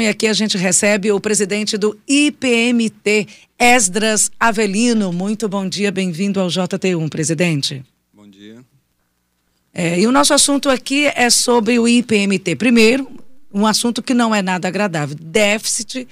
[0.00, 3.26] E aqui a gente recebe o presidente do IPMT,
[3.58, 5.12] Esdras Avelino.
[5.12, 7.84] Muito bom dia, bem-vindo ao JT1, presidente.
[8.14, 8.64] Bom dia.
[9.74, 12.54] É, e o nosso assunto aqui é sobre o IPMT.
[12.54, 13.10] Primeiro,
[13.52, 16.06] um assunto que não é nada agradável: déficit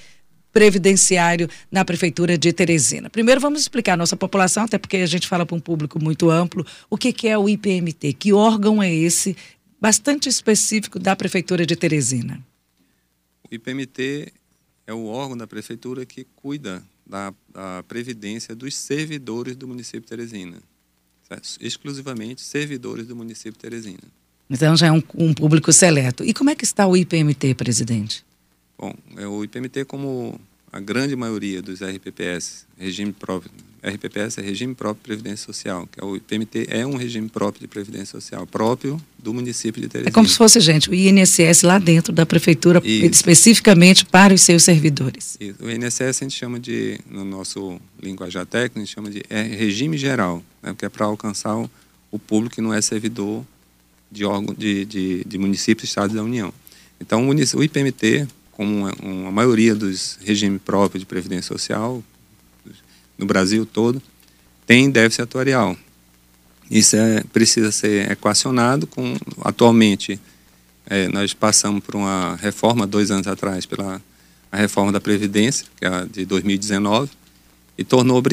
[0.51, 3.09] previdenciário na Prefeitura de Teresina.
[3.09, 6.29] Primeiro, vamos explicar à nossa população, até porque a gente fala para um público muito
[6.29, 9.33] amplo, o que, que é o IPMT, que órgão é esse,
[9.79, 12.43] bastante específico da Prefeitura de Teresina.
[13.49, 14.31] O IPMT
[14.85, 20.07] é o órgão da prefeitura que cuida da, da previdência dos servidores do município de
[20.07, 20.57] Teresina.
[21.27, 21.57] Certo?
[21.59, 24.03] Exclusivamente servidores do município de Teresina.
[24.49, 26.23] Então já é um, um, público seleto.
[26.23, 28.25] E como é que está o IPMT, presidente?
[28.77, 30.39] Bom, é o IPMT como
[30.71, 33.51] a grande maioria dos RPPS, regime próprio.
[33.89, 37.61] RPPS é regime próprio de previdência social, que é o IPMT é um regime próprio
[37.61, 40.09] de previdência social, próprio do município de Teresina.
[40.09, 43.05] É como se fosse, gente, o INSS lá dentro da prefeitura, Isso.
[43.05, 45.37] especificamente para os seus servidores.
[45.39, 45.63] Isso.
[45.63, 49.41] O INSS a gente chama de, no nosso linguajar técnico, a gente chama de é
[49.41, 51.69] regime geral, né, que é para alcançar o,
[52.11, 53.45] o, público que não é servidor
[54.11, 56.53] de órgão de, de, de municípios, estados da União.
[56.99, 58.27] Então, o IPMT
[58.57, 62.03] como uma, uma maioria dos regimes próprios de previdência social
[63.17, 64.01] no Brasil todo,
[64.65, 65.75] tem déficit atuarial.
[66.69, 70.19] Isso é, precisa ser equacionado com, atualmente,
[70.85, 74.01] é, nós passamos por uma reforma dois anos atrás, pela
[74.51, 77.09] a reforma da Previdência, que é a de 2019,
[77.77, 78.23] e tornou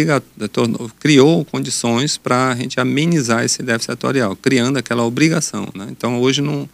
[0.50, 5.69] tornou, criou condições para a gente amenizar esse déficit atuarial, criando aquela obrigação.
[5.74, 5.88] Né?
[5.91, 6.69] Então, hoje, não,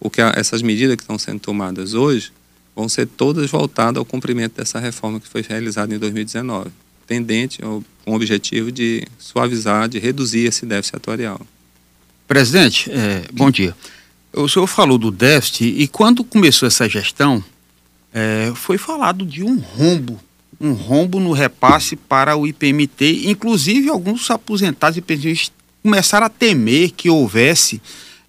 [0.00, 2.32] o que a, essas medidas que estão sendo tomadas hoje,
[2.74, 6.70] vão ser todas voltadas ao cumprimento dessa reforma que foi realizada em 2019,
[7.06, 11.40] tendente ao, com o objetivo de suavizar, de reduzir esse déficit atuarial.
[12.26, 13.74] Presidente, é, bom dia.
[14.32, 17.42] O senhor falou do déficit e quando começou essa gestão,
[18.12, 20.20] é, foi falado de um rombo,
[20.60, 26.90] um rombo no repasse para o IPMT, inclusive alguns aposentados e pensionistas começaram a temer
[26.90, 27.80] que houvesse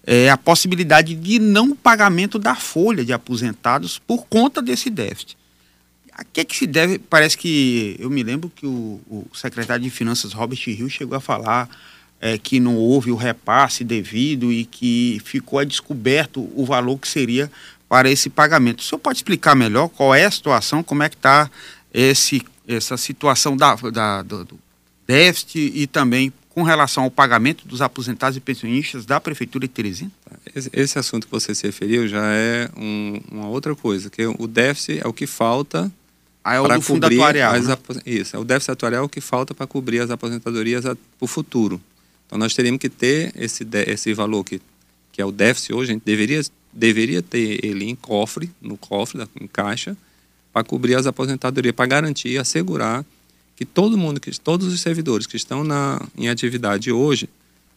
[0.06, 5.36] é, a possibilidade de não pagamento da folha de aposentados por conta desse déficit.
[6.18, 6.98] A que, é que se deve?
[6.98, 11.20] Parece que eu me lembro que o, o secretário de Finanças, Robert Hill, chegou a
[11.20, 11.70] falar
[12.20, 17.48] é, que não houve o repasse devido e que ficou descoberto o valor que seria
[17.88, 18.80] para esse pagamento.
[18.80, 21.48] O senhor pode explicar melhor qual é a situação, como é que está
[21.94, 24.58] essa situação da, da, do,
[25.06, 30.10] déficit e também com relação ao pagamento dos aposentados e pensionistas da Prefeitura de Teresina?
[30.72, 35.00] Esse assunto que você se referiu já é um, uma outra coisa, que o déficit
[35.04, 35.90] é o que falta
[36.48, 37.76] ah, é o para cobrir atuarial, as, né?
[38.06, 41.80] Isso, é o déficit atuarial que falta para cobrir as aposentadorias para o futuro.
[42.26, 44.60] Então nós teríamos que ter esse, esse valor que,
[45.12, 46.40] que é o déficit hoje, a gente deveria,
[46.72, 49.96] deveria ter ele em cofre, no cofre, em caixa,
[50.52, 53.04] para cobrir as aposentadorias, para garantir, assegurar
[53.54, 57.28] que todo mundo, que todos os servidores que estão na, em atividade hoje,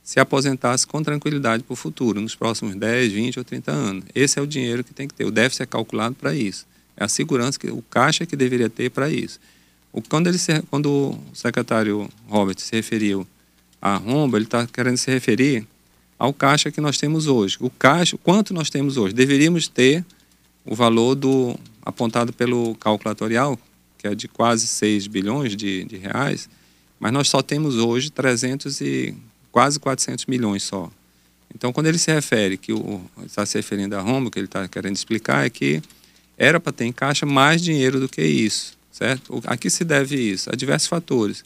[0.04, 4.06] se aposentasse com tranquilidade para o futuro, nos próximos 10, 20 ou 30 anos.
[4.16, 5.26] Esse é o dinheiro que tem que ter.
[5.26, 6.66] O déficit é calculado para isso.
[7.02, 9.40] É a segurança, que o caixa que deveria ter para isso.
[9.92, 13.28] O, quando, ele se, quando o secretário Robert se referiu
[13.82, 15.68] à romba, ele está querendo se referir
[16.20, 17.58] ao caixa que nós temos hoje.
[17.60, 19.16] O caixa, quanto nós temos hoje?
[19.16, 20.06] Deveríamos ter
[20.64, 23.58] o valor do apontado pelo calculatorial,
[23.98, 26.48] que é de quase 6 bilhões de, de reais,
[27.00, 29.16] mas nós só temos hoje 300 e
[29.52, 30.88] quase 400 milhões só.
[31.56, 34.46] Então, quando ele se refere, que o, está se referindo a Roma, o que ele
[34.46, 35.82] está querendo explicar é que
[36.42, 39.40] era para ter em caixa mais dinheiro do que isso, certo?
[39.46, 40.50] A que se deve isso?
[40.52, 41.44] A diversos fatores.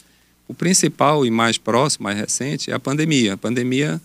[0.48, 3.34] O principal e mais próximo, mais recente, é a pandemia.
[3.34, 4.00] A pandemia,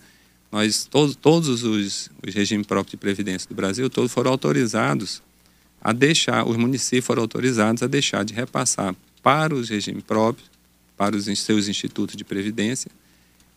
[0.50, 5.22] nós, todos, todos os, os regimes próprios de previdência do Brasil, todos foram autorizados
[5.80, 10.50] a deixar, os municípios foram autorizados a deixar de repassar para os regimes próprios,
[10.94, 12.90] para os seus institutos de previdência,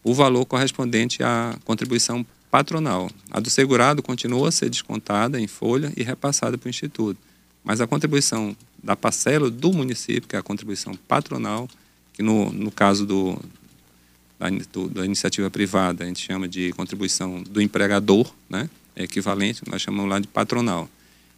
[0.01, 3.09] o valor correspondente à contribuição patronal.
[3.31, 7.19] A do segurado continua a ser descontada em folha e repassada para o instituto,
[7.63, 11.68] mas a contribuição da parcela do município, que é a contribuição patronal,
[12.13, 13.38] que no, no caso do,
[14.39, 18.69] da, do, da iniciativa privada a gente chama de contribuição do empregador, né?
[18.95, 20.89] é equivalente, nós chamamos lá de patronal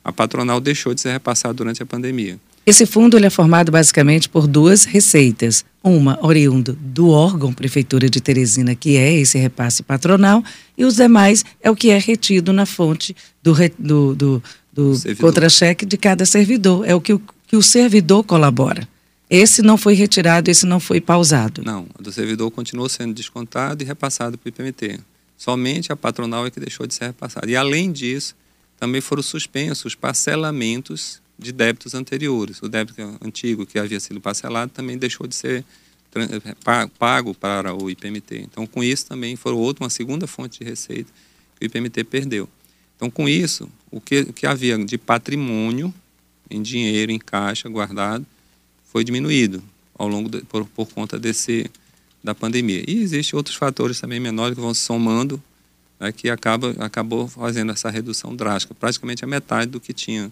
[0.08, 2.40] a patronal deixou de ser repassada durante a pandemia.
[2.68, 5.64] Esse fundo ele é formado basicamente por duas receitas.
[5.82, 10.44] Uma oriundo do órgão Prefeitura de Teresina, que é esse repasse patronal,
[10.78, 14.44] e os demais é o que é retido na fonte do, do, do,
[14.74, 16.86] do contra-cheque de cada servidor.
[16.86, 18.86] É o que, o que o servidor colabora.
[19.30, 21.62] Esse não foi retirado, esse não foi pausado.
[21.64, 25.00] Não, o do servidor continuou sendo descontado e repassado para o IPMT.
[25.38, 27.50] Somente a patronal é que deixou de ser repassada.
[27.50, 28.36] E além disso,
[28.78, 32.62] também foram suspensos parcelamentos de débitos anteriores.
[32.62, 35.64] O débito antigo que havia sido parcelado também deixou de ser
[36.98, 38.40] pago para o IPMT.
[38.40, 41.12] Então, com isso também foi outra, uma segunda fonte de receita
[41.60, 42.50] que o IPMT perdeu.
[42.96, 45.94] Então, com isso, o que, o que havia de patrimônio
[46.50, 48.26] em dinheiro, em caixa, guardado,
[48.86, 49.62] foi diminuído
[49.96, 51.70] ao longo de, por, por conta desse
[52.24, 52.84] da pandemia.
[52.88, 55.42] E existem outros fatores também menores que vão se somando,
[56.00, 58.74] né, que acaba, acabou fazendo essa redução drástica.
[58.74, 60.32] Praticamente a metade do que tinha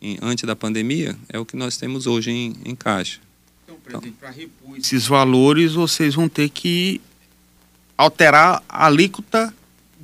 [0.00, 3.20] em, antes da pandemia é o que nós temos hoje em, em caixa.
[3.64, 7.00] Então, presidente, então, para repor esses valores, vocês vão ter que
[7.96, 9.52] alterar a alíquota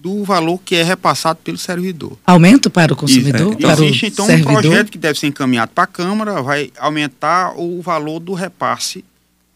[0.04, 2.18] do valor que é repassado pelo servidor.
[2.26, 3.52] Aumento para o consumidor?
[3.52, 4.52] É, então, existe então servidor?
[4.52, 9.02] um projeto que deve ser encaminhado para a Câmara, vai aumentar o valor do repasse,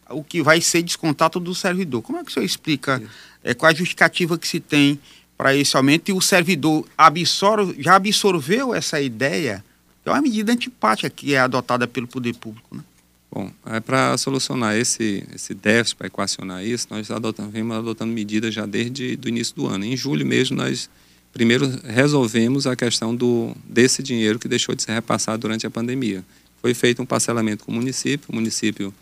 [0.09, 2.01] o que vai ser descontado do servidor.
[2.01, 3.03] Como é que o senhor explica
[3.45, 4.99] é, qual a justificativa que se tem
[5.37, 9.63] para esse aumento e o servidor absorve, já absorveu essa ideia?
[10.09, 12.83] É uma medida antipática que é adotada pelo poder público, né?
[13.31, 18.55] Bom, é para solucionar esse, esse déficit, para equacionar isso, nós adotamos, vimos adotando medidas
[18.55, 19.85] já desde o início do ano.
[19.85, 20.89] Em julho mesmo, nós
[21.33, 26.25] primeiro resolvemos a questão do, desse dinheiro que deixou de ser repassado durante a pandemia.
[26.61, 28.95] Foi feito um parcelamento com o município, o município,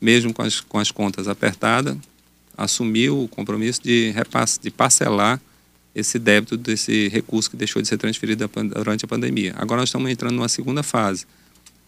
[0.00, 1.96] mesmo com as, com as contas apertadas,
[2.56, 5.40] assumiu o compromisso de, repass, de parcelar
[5.94, 9.54] esse débito desse recurso que deixou de ser transferido durante a pandemia.
[9.56, 11.26] Agora nós estamos entrando numa segunda fase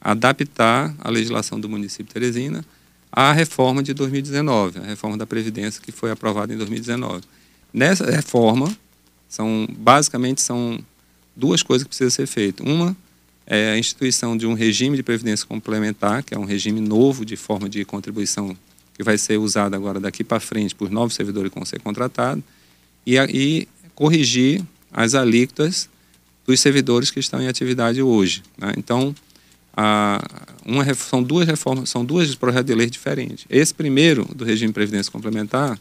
[0.01, 2.65] adaptar a legislação do município de Teresina
[3.11, 7.23] à reforma de 2019, a reforma da Previdência que foi aprovada em 2019.
[7.73, 8.71] Nessa reforma,
[9.29, 10.79] são basicamente são
[11.35, 12.65] duas coisas que precisam ser feitas.
[12.65, 12.97] Uma
[13.47, 17.37] é a instituição de um regime de previdência complementar, que é um regime novo de
[17.37, 18.57] forma de contribuição
[18.95, 22.45] que vai ser usado agora daqui para frente por novos servidores que vão ser contratados,
[23.05, 24.63] e, e corrigir
[24.93, 25.89] as alíquotas
[26.47, 28.43] dos servidores que estão em atividade hoje.
[28.57, 28.73] Né?
[28.77, 29.15] Então,
[29.77, 30.23] a,
[30.65, 33.45] uma, são duas reformas, são duas projetos de lei diferentes.
[33.51, 35.79] Esse primeiro, do regime de previdência complementar,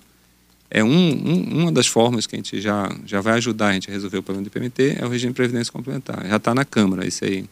[0.69, 3.89] é um, um, uma das formas que a gente já, já vai ajudar a gente
[3.89, 6.25] a resolver o problema do IPMT, é o regime de previdência complementar.
[6.27, 7.45] Já está na Câmara, isso aí.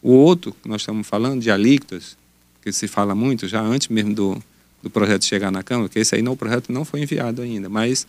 [0.00, 2.16] O outro, que nós estamos falando, de alíquotas,
[2.62, 4.42] que se fala muito, já antes mesmo do,
[4.82, 7.68] do projeto chegar na Câmara, que esse aí não, o projeto não foi enviado ainda,
[7.68, 8.06] mas,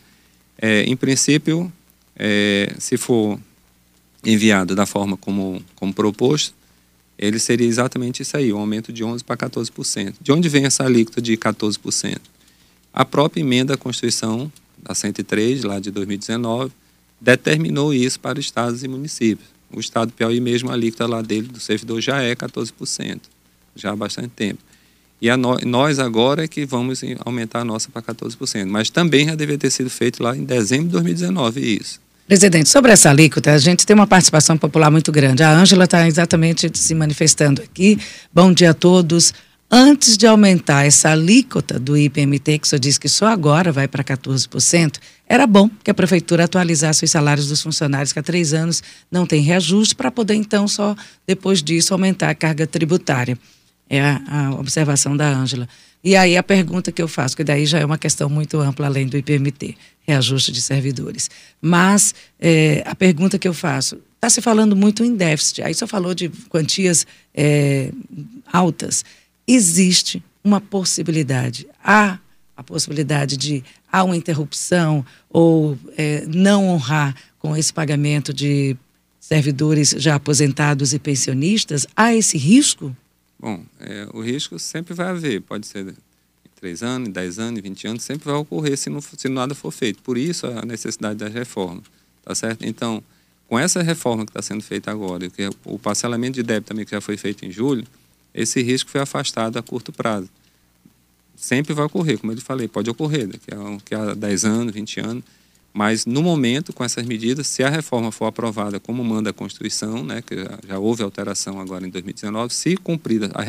[0.57, 1.71] é, em princípio,
[2.17, 3.39] é, se for
[4.23, 6.53] enviado da forma como, como proposto,
[7.17, 10.15] ele seria exatamente isso aí, um aumento de 11% para 14%.
[10.19, 12.17] De onde vem essa alíquota de 14%?
[12.93, 14.51] A própria emenda à Constituição,
[14.81, 16.71] da 103, lá de 2019,
[17.19, 19.47] determinou isso para estados e municípios.
[19.71, 23.21] O estado do Piauí mesmo, a alíquota lá dele, do servidor, já é 14%,
[23.75, 24.59] já há bastante tempo.
[25.21, 28.67] E a no, nós agora é que vamos aumentar a nossa para 14%.
[28.67, 31.99] Mas também já deveria ter sido feito lá em dezembro de 2019 isso.
[32.27, 35.43] Presidente, sobre essa alíquota, a gente tem uma participação popular muito grande.
[35.43, 37.99] A Ângela está exatamente se manifestando aqui.
[38.33, 39.31] Bom dia a todos.
[39.69, 44.03] Antes de aumentar essa alíquota do IPMT, que senhor disse que só agora vai para
[44.03, 44.97] 14%,
[45.29, 48.81] era bom que a prefeitura atualizasse os salários dos funcionários que há três anos
[49.11, 50.95] não tem reajuste, para poder então só
[51.27, 53.37] depois disso aumentar a carga tributária.
[53.89, 55.67] É a, a observação da Ângela.
[56.03, 58.85] E aí a pergunta que eu faço, que daí já é uma questão muito ampla
[58.85, 61.29] além do IPMT, reajuste de servidores.
[61.61, 65.87] Mas é, a pergunta que eu faço, está se falando muito em déficit, aí só
[65.87, 67.91] falou de quantias é,
[68.51, 69.03] altas.
[69.47, 72.19] Existe uma possibilidade, há
[72.55, 78.75] a possibilidade de há uma interrupção ou é, não honrar com esse pagamento de
[79.19, 82.95] servidores já aposentados e pensionistas, há esse risco?
[83.39, 85.95] Bom, é, o risco sempre vai haver, pode ser em
[86.55, 89.53] 3 anos, em 10 anos, em 20 anos, sempre vai ocorrer se, não, se nada
[89.53, 90.01] for feito.
[90.01, 91.83] Por isso a necessidade das reformas,
[92.23, 92.65] tá certo?
[92.65, 93.03] Então,
[93.47, 96.85] com essa reforma que está sendo feita agora, que é o parcelamento de débito também
[96.85, 97.85] que já foi feito em julho,
[98.33, 100.29] esse risco foi afastado a curto prazo.
[101.35, 104.99] Sempre vai ocorrer, como eu falei, pode ocorrer daqui a, daqui a 10 anos, 20
[104.99, 105.23] anos,
[105.77, 110.05] mas, no momento, com essas medidas, se a reforma for aprovada como manda a Constituição,
[110.05, 113.43] né, que já, já houve alteração agora em 2019, se cumprida, a,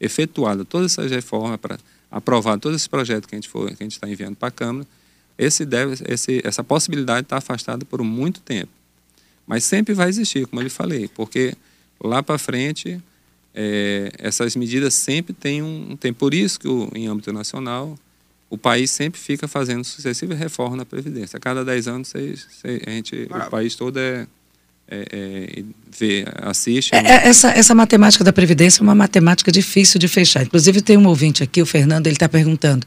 [0.00, 1.78] efetuada todas essas reformas, para
[2.10, 4.88] aprovar todos esses projetos que a gente que a gente está enviando para a Câmara,
[5.36, 8.72] esse deve, esse, essa possibilidade está afastada por muito tempo.
[9.46, 11.54] Mas sempre vai existir, como eu lhe falei, porque
[12.02, 12.98] lá para frente
[13.54, 16.18] é, essas medidas sempre têm um, um tempo.
[16.18, 17.98] Por isso que o, em âmbito nacional
[18.56, 21.36] o país sempre fica fazendo sucessivas reformas na Previdência.
[21.36, 24.26] A cada 10 anos, a gente, o país todo é,
[24.88, 25.64] é, é,
[25.96, 26.94] vê, assiste.
[26.94, 30.44] É, é, essa, essa matemática da Previdência é uma matemática difícil de fechar.
[30.44, 32.86] Inclusive, tem um ouvinte aqui, o Fernando, ele está perguntando.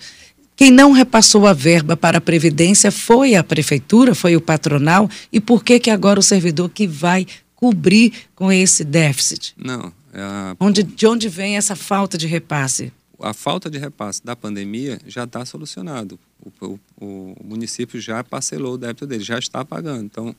[0.55, 5.39] Quem não repassou a verba para a Previdência foi a Prefeitura, foi o patronal, e
[5.39, 9.53] por que, que agora o servidor que vai cobrir com esse déficit?
[9.57, 12.91] Não, É, onde, de onde vem essa falta de repasse?
[13.21, 16.19] A falta de repasse da pandemia já está solucionado.
[16.41, 20.05] O, o, o, município já parcelou o débito dele, já está pagando.
[20.05, 20.35] Então,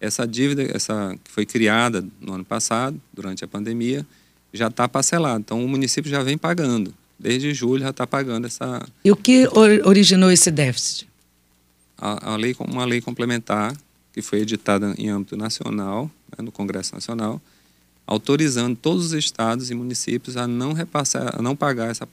[0.00, 4.06] essa dívida essa que foi criada no ano passado, durante a pandemia,
[4.52, 5.40] já está parcelada.
[5.40, 6.94] Então, o município já vem pagando.
[7.18, 8.84] Desde julho já está pagando essa.
[9.04, 9.46] E o que
[9.84, 11.08] originou esse déficit?
[11.96, 13.76] A, a lei, uma lei complementar
[14.12, 17.40] que foi editada em âmbito nacional, né, no Congresso Nacional,
[18.06, 22.06] autorizando todos os estados e municípios a não repassar, a não pagar essa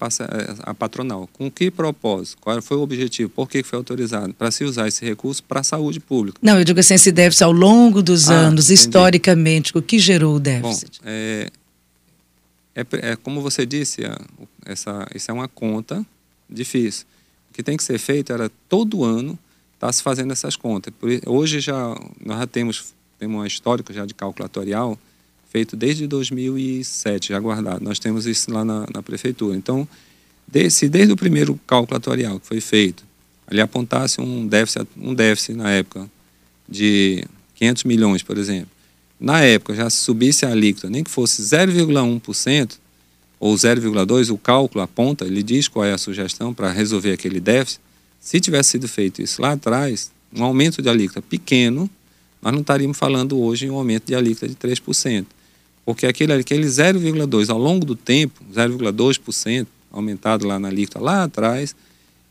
[0.59, 1.27] a patronal.
[1.33, 2.37] Com que propósito?
[2.39, 3.29] Qual foi o objetivo?
[3.29, 4.33] Por que foi autorizado?
[4.33, 6.39] Para se usar esse recurso para a saúde pública.
[6.41, 8.81] Não, eu digo assim, esse déficit ao longo dos ah, anos, entendi.
[8.81, 10.99] historicamente, o que gerou o déficit?
[10.99, 11.51] Bom, é,
[12.75, 14.01] é, é, como você disse,
[14.65, 16.05] essa, isso é uma conta
[16.49, 17.05] difícil.
[17.49, 19.37] O que tem que ser feito era todo ano
[19.73, 20.93] estar tá se fazendo essas contas.
[21.25, 24.97] Hoje já nós já temos, temos uma histórica já de calculatorial
[25.49, 27.83] feito desde 2007, já guardado.
[27.83, 29.55] Nós temos isso lá na, na prefeitura.
[29.57, 29.87] Então,
[30.69, 33.03] se desde o primeiro cálculo que foi feito,
[33.49, 36.09] ele apontasse um déficit, um déficit na época
[36.67, 37.25] de
[37.55, 38.69] 500 milhões, por exemplo,
[39.19, 42.77] na época já subisse a alíquota, nem que fosse 0,1%
[43.39, 47.81] ou 0,2%, o cálculo aponta, ele diz qual é a sugestão para resolver aquele déficit.
[48.19, 51.89] Se tivesse sido feito isso lá atrás, um aumento de alíquota pequeno,
[52.41, 55.25] nós não estaríamos falando hoje em um aumento de alíquota de 3%.
[55.89, 61.75] Porque aquele, aquele 0,2% ao longo do tempo, 0,2% aumentado lá na alíquota lá atrás,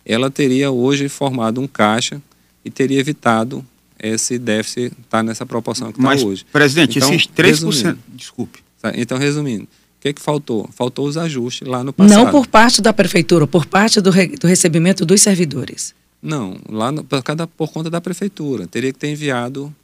[0.07, 2.23] ela teria hoje formado um caixa
[2.65, 3.67] e teria evitado
[3.99, 6.47] esse déficit estar tá nessa proporção que está hoje.
[6.53, 7.97] Presidente, então, esses 3%.
[8.15, 8.61] Desculpe.
[8.81, 9.69] Tá, então, resumindo, o
[10.03, 10.71] que, que faltou?
[10.73, 12.17] Faltou os ajustes lá no passado.
[12.17, 15.97] Não por parte da prefeitura, por parte do, re, do recebimento dos servidores.
[16.23, 18.69] Não, lá no, por, cada, por conta da prefeitura.
[18.69, 19.75] Teria que ter enviado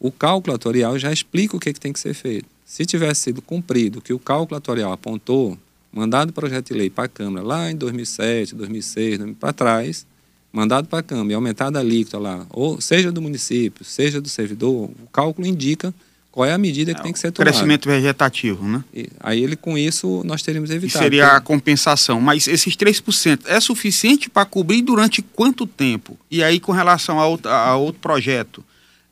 [0.00, 2.56] o cálculo atorial já explica o que, que tem que ser feito.
[2.68, 5.56] Se tivesse sido cumprido o que o cálculo atorial apontou,
[5.90, 10.06] mandado o projeto de lei para a Câmara lá em 2007, 2006, para trás,
[10.52, 14.28] mandado para a Câmara e aumentada a alíquota lá, ou seja do município, seja do
[14.28, 15.94] servidor, o cálculo indica
[16.30, 17.50] qual é a medida que é, tem que ser tomada.
[17.50, 18.84] Crescimento vegetativo, né?
[18.92, 21.02] E aí ele com isso nós teríamos evitado.
[21.02, 26.18] E seria a compensação, mas esses 3% é suficiente para cobrir durante quanto tempo?
[26.30, 28.62] E aí com relação a outro, a outro projeto,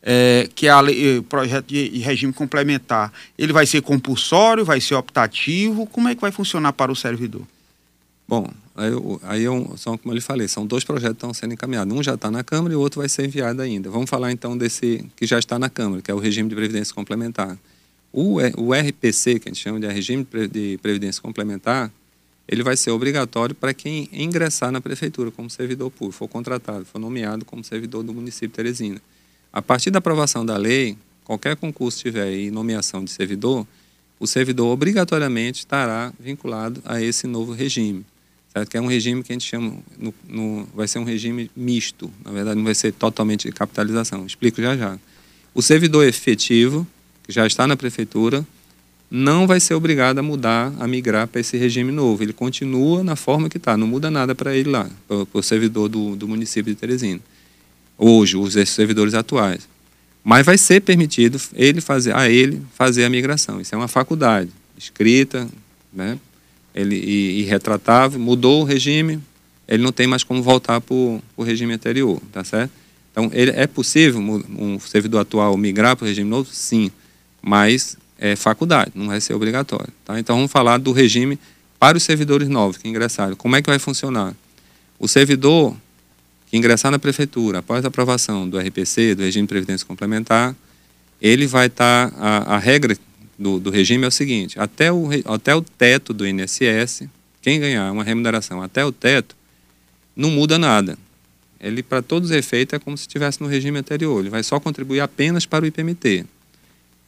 [0.08, 0.74] é, que é
[1.18, 5.84] o projeto de regime complementar, ele vai ser compulsório, vai ser optativo?
[5.84, 7.42] Como é que vai funcionar para o servidor?
[8.28, 8.92] Bom, aí,
[9.24, 11.92] aí eu, são, como eu lhe falei, são dois projetos que estão sendo encaminhados.
[11.92, 13.90] Um já está na Câmara e o outro vai ser enviado ainda.
[13.90, 16.94] Vamos falar então desse que já está na Câmara, que é o regime de previdência
[16.94, 17.58] complementar.
[18.12, 21.90] O, o RPC, que a gente chama de regime de previdência complementar,
[22.46, 27.00] ele vai ser obrigatório para quem ingressar na prefeitura como servidor público, for contratado, for
[27.00, 29.02] nomeado como servidor do município de Teresina.
[29.56, 33.66] A partir da aprovação da lei, qualquer concurso tiver e nomeação de servidor,
[34.20, 38.04] o servidor obrigatoriamente estará vinculado a esse novo regime.
[38.52, 38.68] Certo?
[38.68, 42.12] Que é um regime que a gente chama, no, no, vai ser um regime misto,
[42.22, 44.26] na verdade não vai ser totalmente de capitalização.
[44.26, 44.98] Explico já já.
[45.54, 46.86] O servidor efetivo,
[47.22, 48.46] que já está na prefeitura,
[49.10, 52.22] não vai ser obrigado a mudar, a migrar para esse regime novo.
[52.22, 55.88] Ele continua na forma que está, não muda nada para ele lá, para o servidor
[55.88, 57.22] do, do município de Teresina
[57.98, 59.68] hoje, os servidores atuais.
[60.22, 63.60] Mas vai ser permitido ele fazer, a ele fazer a migração.
[63.60, 65.48] Isso é uma faculdade escrita,
[65.92, 66.18] né?
[66.74, 69.20] Ele, e, e retratável, mudou o regime,
[69.66, 72.70] ele não tem mais como voltar para o regime anterior, tá certo?
[73.10, 76.50] Então, ele, é possível um servidor atual migrar para o regime novo?
[76.52, 76.90] Sim,
[77.40, 79.92] mas é faculdade, não vai ser obrigatório.
[80.04, 80.20] Tá?
[80.20, 81.38] Então, vamos falar do regime
[81.78, 83.34] para os servidores novos que ingressaram.
[83.34, 84.34] Como é que vai funcionar?
[84.98, 85.74] O servidor
[86.46, 90.54] que ingressar na prefeitura após a aprovação do RPC, do regime de previdência complementar,
[91.20, 92.10] ele vai estar.
[92.10, 92.96] Tá, a, a, regra
[93.38, 97.08] do, do, regime é o seguinte: até o, até o teto do INSS,
[97.42, 99.36] quem ganhar uma remuneração até o teto,
[100.14, 100.96] não muda nada.
[101.58, 104.20] Ele, para todos os efeitos, é como se estivesse no regime anterior.
[104.20, 106.26] Ele vai só contribuir apenas para o IPMT.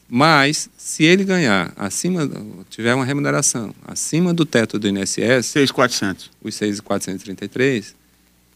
[0.08, 2.28] Mas, se ele ganhar acima,
[2.70, 5.46] tiver uma remuneração acima do teto do INSS.
[5.46, 6.30] 6,400.
[6.42, 7.94] Os 6,433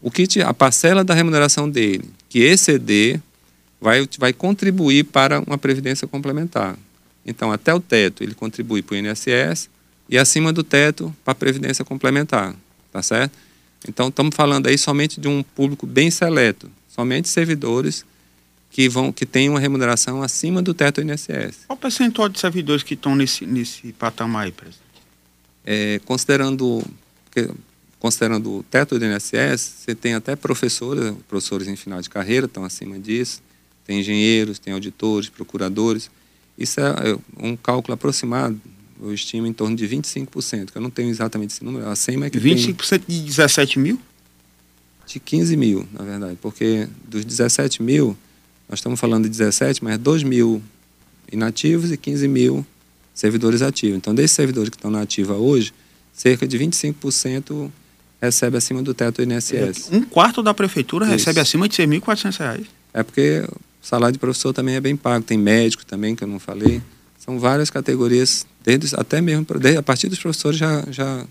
[0.03, 3.21] o que te, a parcela da remuneração dele que exceder
[3.79, 6.77] vai, vai contribuir para uma previdência complementar.
[7.25, 9.69] Então, até o teto ele contribui para o INSS
[10.09, 12.53] e acima do teto para a previdência complementar,
[12.91, 13.31] tá certo?
[13.87, 18.05] Então, estamos falando aí somente de um público bem seleto, somente servidores
[18.69, 21.65] que vão que têm uma remuneração acima do teto do INSS.
[21.67, 24.83] Qual o percentual de servidores que estão nesse, nesse patamar aí, presidente?
[25.65, 26.83] É, considerando
[28.03, 32.65] considerando o teto do INSS, você tem até professores, professores em final de carreira estão
[32.65, 33.41] acima disso,
[33.85, 36.11] tem engenheiros, tem auditores, procuradores.
[36.57, 38.59] Isso é, é um cálculo aproximado,
[39.01, 42.25] eu estimo em torno de 25%, que eu não tenho exatamente esse número, a SEMA
[42.25, 42.99] é que 25% tem...
[43.07, 43.97] de 17 mil?
[45.07, 48.17] De 15 mil, na verdade, porque dos 17 mil,
[48.67, 50.61] nós estamos falando de 17, mas 2 mil
[51.31, 52.65] inativos e 15 mil
[53.13, 53.95] servidores ativos.
[53.95, 55.73] Então, desses servidores que estão na ativa hoje,
[56.13, 57.71] cerca de 25%
[58.23, 59.89] recebe acima do teto do INSS.
[59.91, 61.13] Um quarto da prefeitura Isso.
[61.13, 62.65] recebe acima de R$ 6.400.
[62.93, 65.25] É porque o salário de professor também é bem pago.
[65.25, 66.81] Tem médico também, que eu não falei.
[67.19, 71.25] São várias categorias, desde, até mesmo desde, a partir dos professores já, já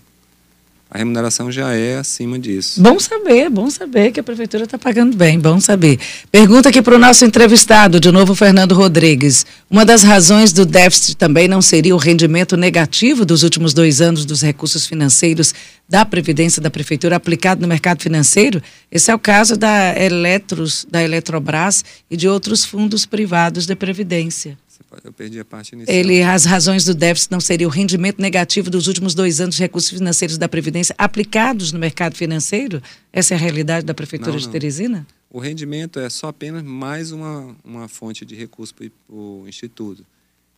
[0.93, 2.79] a remuneração já é acima disso.
[2.79, 5.99] Bom saber, bom saber que a prefeitura está pagando bem, bom saber.
[6.31, 9.43] Pergunta aqui para o nosso entrevistado, de novo, Fernando Rodrigues.
[9.71, 14.23] Uma das razões do déficit também não seria o rendimento negativo dos últimos dois anos
[14.23, 15.51] dos recursos financeiros
[15.89, 18.61] da Previdência da Prefeitura aplicado no mercado financeiro?
[18.91, 24.59] Esse é o caso da Eletros, da Eletrobras e de outros fundos privados de Previdência.
[25.03, 25.95] Eu perdi a parte inicial.
[25.95, 29.61] Ele, as razões do déficit não seriam o rendimento negativo dos últimos dois anos de
[29.61, 32.81] recursos financeiros da Previdência aplicados no mercado financeiro?
[33.11, 35.05] Essa é a realidade da Prefeitura não, de Teresina?
[35.29, 40.05] O rendimento é só apenas mais uma, uma fonte de recurso para o Instituto.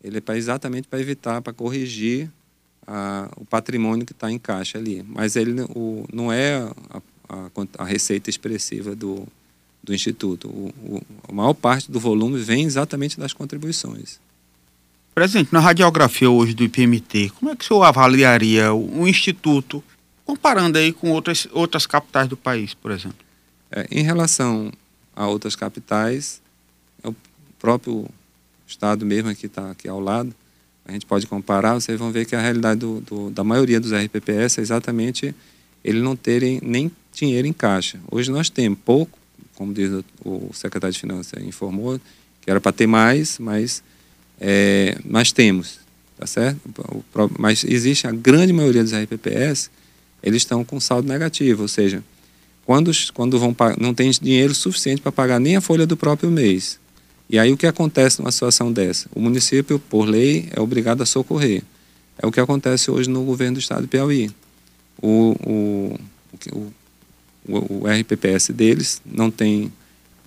[0.04, 2.30] Ele é pra, exatamente para evitar, para corrigir
[2.86, 5.04] a, o patrimônio que está em caixa ali.
[5.08, 6.58] Mas ele o, não é
[6.90, 9.28] a, a, a receita expressiva do,
[9.86, 10.50] do Instituto.
[10.50, 14.20] O, o, a maior parte do volume vem exatamente das contribuições.
[15.14, 19.82] Presidente, na radiografia hoje do IPMT, como é que o senhor avaliaria o, o Instituto,
[20.26, 23.20] comparando aí com outras, outras capitais do país, por exemplo?
[23.72, 24.72] É, em relação
[25.16, 26.42] a outras capitais,
[27.02, 27.16] é o
[27.58, 28.06] próprio
[28.68, 30.36] estado mesmo que está aqui ao lado,
[30.84, 33.92] a gente pode comparar, vocês vão ver que a realidade do, do, da maioria dos
[33.92, 35.34] RPPS é exatamente
[35.84, 38.00] ele não terem nem dinheiro em caixa.
[38.12, 39.18] Hoje nós temos pouco,
[39.56, 42.00] como diz o secretário de Finanças informou,
[42.42, 43.82] que era para ter mais, mas
[44.40, 45.80] é, nós temos,
[46.18, 46.60] tá certo?
[47.40, 49.72] Mas existe a grande maioria dos RPPS,
[50.22, 52.04] eles estão com saldo negativo, ou seja,
[52.66, 56.80] quando, quando vão não tem dinheiro suficiente para pagar nem a folha do próprio mês.
[57.30, 59.08] E aí o que acontece numa situação dessa?
[59.14, 61.64] O município, por lei, é obrigado a socorrer.
[62.18, 64.32] É o que acontece hoje no governo do estado de Piauí.
[65.02, 66.00] O, o,
[66.52, 66.74] o,
[67.48, 69.72] o, o RPPS deles não tem,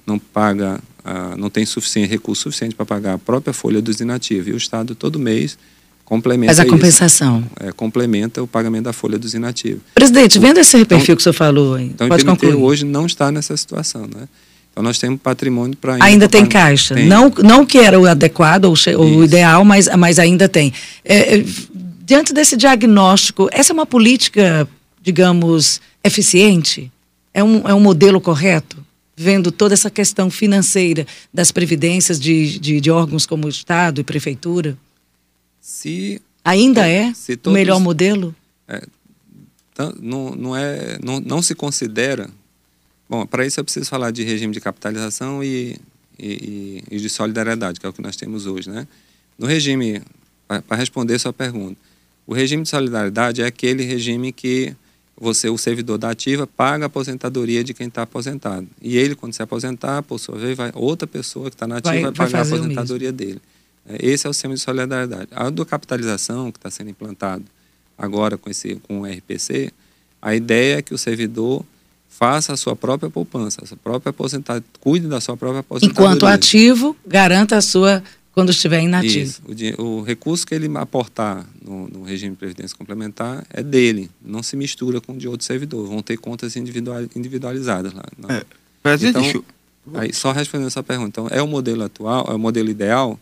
[0.06, 4.48] não paga, ah, não tem suficiente, recurso suficiente para pagar a própria folha dos inativos.
[4.48, 5.58] E o estado todo mês
[6.04, 7.44] complementa Faz a compensação.
[7.60, 9.82] É, complementa o pagamento da folha dos inativos.
[9.94, 12.54] Presidente, vendo esse perfil então, que o senhor falou, então, pode o concluir.
[12.54, 14.26] hoje não está nessa situação, né?
[14.72, 16.04] Então nós temos patrimônio para ainda.
[16.04, 16.94] Ainda tem caixa.
[16.94, 17.06] Tem.
[17.06, 20.72] Não, não que era o adequado ou o ideal, mas, mas ainda tem.
[21.04, 21.44] É, é,
[22.04, 24.68] diante desse diagnóstico, essa é uma política,
[25.02, 26.90] digamos, eficiente?
[27.38, 28.84] É um, é um modelo correto?
[29.16, 34.04] Vendo toda essa questão financeira das previdências de, de, de órgãos como o Estado e
[34.04, 34.76] Prefeitura?
[35.60, 36.20] Se.
[36.44, 38.34] Ainda é todos, o melhor modelo?
[38.66, 38.82] É,
[40.00, 42.30] não, não, é, não, não se considera
[43.08, 45.80] Bom, para isso eu preciso falar de regime de capitalização e,
[46.18, 48.86] e, e, de solidariedade, que é o que nós temos hoje, né?
[49.38, 50.02] No regime,
[50.46, 51.80] para responder sua pergunta,
[52.26, 54.76] o regime de solidariedade é aquele regime que
[55.20, 58.66] você, o servidor da ativa, paga a aposentadoria de quem está aposentado.
[58.80, 61.94] E ele, quando se aposentar, por sua vez, vai, outra pessoa que está na ativa
[61.94, 63.40] vai, vai pagar a aposentadoria dele.
[63.88, 65.28] É, esse é o sistema de solidariedade.
[65.32, 67.44] A do capitalização, que está sendo implantado
[67.96, 69.72] agora com, esse, com o RPC,
[70.22, 71.64] a ideia é que o servidor
[72.08, 76.12] faça a sua própria poupança, a sua própria aposentadoria, cuide da sua própria aposentadoria.
[76.12, 78.02] Enquanto ativo, garanta a sua
[78.38, 79.40] quando estiver inativo.
[79.48, 79.82] Isso.
[79.82, 84.44] O, o recurso que ele aportar no, no, regime de previdência complementar é dele, não
[84.44, 85.88] se mistura com o de outro servidor.
[85.88, 88.04] Vão ter contas individualizadas lá.
[88.28, 88.44] É,
[89.08, 89.42] então, deixa...
[89.94, 93.18] aí, só respondendo essa pergunta, então, é o modelo atual, é o modelo ideal?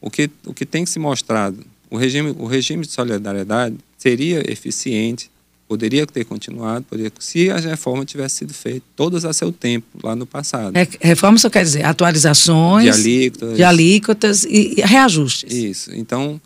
[0.00, 4.42] O que, o que tem que se mostrado, o regime, o regime de solidariedade seria
[4.50, 5.30] eficiente,
[5.68, 10.16] Poderia ter continuado, poderia, se a reforma tivesse sido feita todas a seu tempo, lá
[10.16, 10.74] no passado.
[10.74, 15.52] É, reforma só quer dizer atualizações de alíquotas, de alíquotas e, e reajustes.
[15.52, 15.94] Isso.
[15.94, 16.40] Então,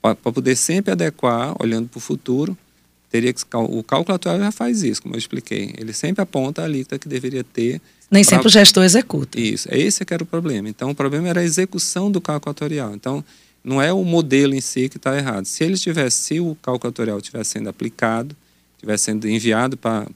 [0.00, 2.56] para poder sempre adequar, olhando para o futuro,
[3.10, 5.74] teria que o cálculo atual já faz isso, como eu expliquei.
[5.76, 7.80] Ele sempre aponta a alíquota que deveria ter.
[8.08, 8.30] Nem pra...
[8.30, 9.40] sempre o gestor executa.
[9.40, 9.68] Isso.
[9.72, 10.68] Esse é que era o problema.
[10.68, 12.94] Então, o problema era a execução do cálculo atuarial.
[12.94, 13.24] Então,
[13.64, 15.46] não é o modelo em si que está errado.
[15.46, 18.36] Se ele tivesse, se o cálculo atuarial estivesse sendo aplicado,
[18.78, 20.06] estivesse sendo enviado para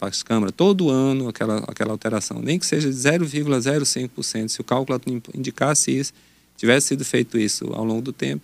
[0.00, 5.00] as câmaras todo ano aquela, aquela alteração, nem que seja de 0,05%, se o cálculo
[5.34, 6.12] indicasse isso,
[6.56, 8.42] tivesse sido feito isso ao longo do tempo,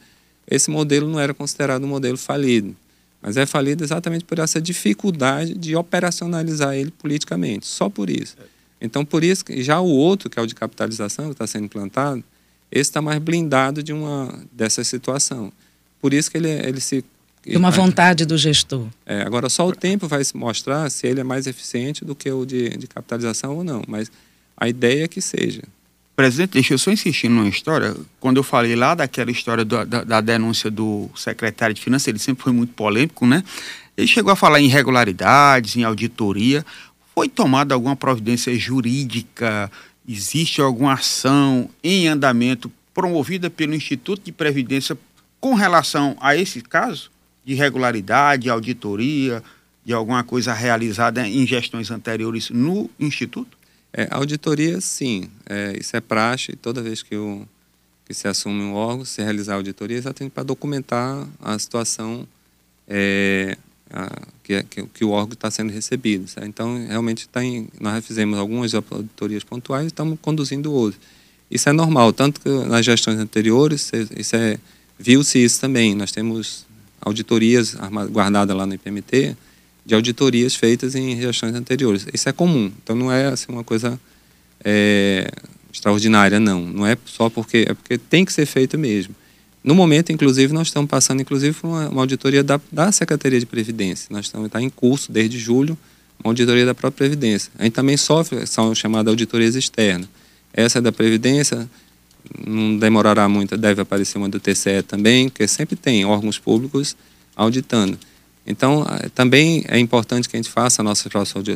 [0.51, 2.75] esse modelo não era considerado um modelo falido.
[3.23, 8.37] Mas é falido exatamente por essa dificuldade de operacionalizar ele politicamente, só por isso.
[8.81, 12.23] Então, por isso já o outro, que é o de capitalização, que está sendo implantado,
[12.71, 15.53] esse está mais blindado de uma dessa situação.
[16.01, 17.05] Por isso que ele, ele se
[17.47, 18.87] E uma vontade do gestor.
[19.07, 22.45] É, agora, só o tempo vai mostrar se ele é mais eficiente do que o
[22.45, 23.83] de, de capitalização ou não.
[23.89, 24.11] Mas
[24.57, 25.63] a ideia é que seja.
[26.19, 27.97] Presidente, deixa eu só insistir numa história.
[28.19, 32.19] Quando eu falei lá daquela história da, da, da, denúncia do secretário de Finanças, ele
[32.19, 33.45] sempre foi muito polêmico, né?
[33.97, 36.67] Ele chegou a falar em irregularidades, em auditoria.
[37.15, 39.71] Foi tomada alguma providência jurídica?
[40.09, 44.99] Existe alguma ação em andamento promovida pelo Instituto de Previdência
[45.41, 47.13] com relação a esse caso?
[47.49, 49.43] De irregularidade, auditoria,
[49.83, 53.57] de alguma coisa realizada em gestões anteriores no Instituto?
[53.91, 55.31] É, auditoria, sim.
[55.49, 56.55] É, isso é praxe.
[56.57, 57.49] Toda vez que, o,
[58.05, 62.29] que se assume um órgão, se realizar auditoria, exatamente para documentar a situação
[62.87, 63.57] é,
[63.91, 64.11] a,
[64.45, 66.29] que, que, que, o órgão está sendo recebido.
[66.29, 66.47] Certo?
[66.47, 71.01] Então, realmente, tá em, nós fizemos algumas auditorias pontuais e estamos conduzindo outras.
[71.51, 74.59] Isso é normal, tanto que nas gestões anteriores, isso é,
[74.99, 75.95] viu-se isso também.
[75.95, 76.68] Nós temos
[77.01, 77.77] auditorias
[78.11, 79.37] guardadas lá no IPMT,
[79.85, 82.07] de auditorias feitas em gestões anteriores.
[82.13, 83.99] Isso é comum, então não é assim, uma coisa
[84.65, 85.31] é,
[85.73, 86.61] extraordinária, não.
[86.61, 89.15] Não é só porque é porque tem que ser feito mesmo.
[89.65, 93.47] No momento, inclusive, nós estamos passando, inclusive, por uma, uma auditoria da, da Secretaria de
[93.47, 94.09] Previdência.
[94.11, 95.77] Nós estamos está em curso desde julho
[96.23, 97.53] uma auditoria da própria Previdência.
[97.59, 100.09] A gente também sofre, são chamadas auditorias externas.
[100.53, 101.69] Essa é da Previdência,
[102.47, 106.97] não demorará muito, deve aparecer uma do TCE também, porque sempre tem órgãos públicos
[107.37, 107.99] auditando.
[108.47, 111.09] Então, também é importante que a gente faça a nossa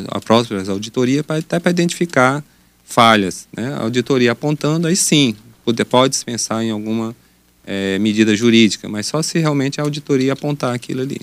[0.09, 2.45] a própria auditoria para até para identificar
[2.85, 3.49] falhas.
[3.57, 3.73] Né?
[3.75, 7.17] A auditoria apontando, aí sim, pode, pode pensar em alguma
[7.67, 11.21] é, medida jurídica, mas só se realmente a auditoria apontar aquilo ali.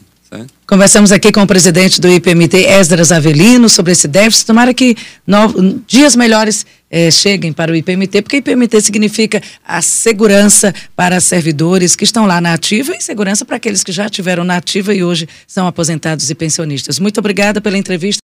[0.68, 4.46] Conversamos aqui com o presidente do IPMT, Esdras Avelino, sobre esse déficit.
[4.46, 10.74] Tomara que no, dias melhores eh, cheguem para o IPMT, porque IPMT significa a segurança
[10.96, 14.58] para servidores que estão lá na ativa e segurança para aqueles que já tiveram na
[14.58, 17.00] ativa e hoje são aposentados e pensionistas.
[17.00, 18.18] Muito obrigada pela entrevista.